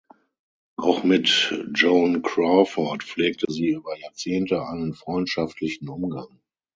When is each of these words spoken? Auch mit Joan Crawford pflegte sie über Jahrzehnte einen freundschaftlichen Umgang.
Auch 0.77 1.03
mit 1.03 1.53
Joan 1.75 2.23
Crawford 2.23 3.03
pflegte 3.03 3.45
sie 3.53 3.69
über 3.69 3.95
Jahrzehnte 3.99 4.65
einen 4.67 4.95
freundschaftlichen 4.95 5.89
Umgang. 5.89 6.39